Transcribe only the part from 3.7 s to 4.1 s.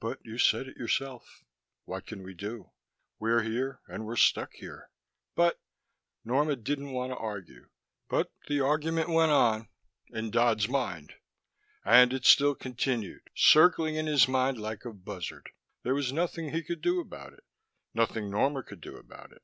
and